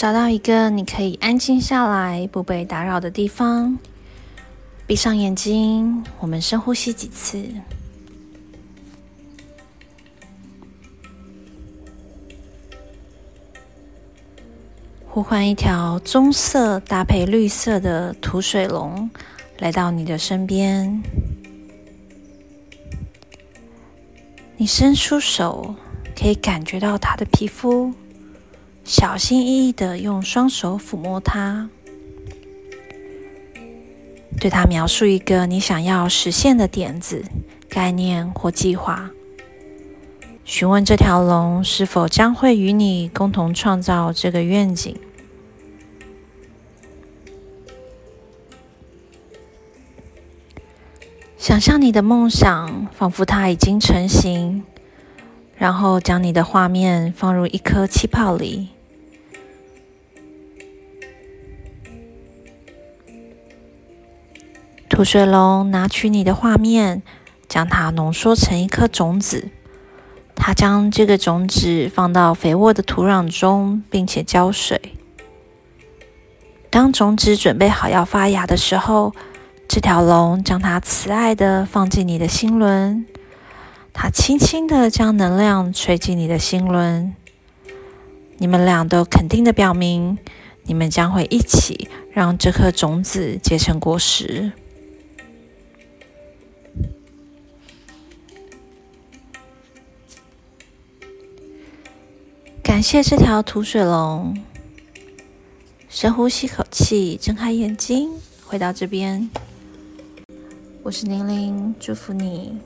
[0.00, 3.78] 找到一个你可以安静下来、不被打扰的地方，
[4.86, 7.46] 闭上眼睛，我们深呼吸几次。
[15.06, 19.10] 呼唤一条棕色搭配绿色的土水龙
[19.58, 21.02] 来到你的身边。
[24.56, 25.74] 你伸出手，
[26.18, 27.92] 可以感觉到它的皮肤，
[28.90, 31.70] 小心翼翼的用双手抚摸它，
[34.40, 37.24] 对它描述一个你想要实现的点子、
[37.68, 39.12] 概念或计划。
[40.44, 44.96] 询问这条龙是否将会与你共同创造这个愿景。
[51.38, 54.64] 想象你的梦想，仿佛它已经成型，
[55.56, 58.70] 然后将你的画面放入一颗气泡里。
[65.00, 67.02] 土水龙拿取你的画面，
[67.48, 69.48] 将它浓缩成一颗种子。
[70.36, 74.78] 它将这个种子放到肥沃的土壤中，并且浇水。
[76.68, 79.14] 当种子准备好要发芽的时候，
[79.66, 83.06] 这条龙将它慈爱的放进你的心轮，
[83.94, 87.14] 它轻轻的将能量吹进你的心轮。
[88.36, 90.18] 你们俩都肯定的表明，
[90.64, 94.52] 你们将会一起让这颗种子结成果实。
[102.80, 104.34] 感谢这条吐水龙。
[105.90, 108.08] 深呼吸口气，睁开眼睛，
[108.46, 109.28] 回到这边。
[110.82, 112.56] 我是玲玲，祝福你。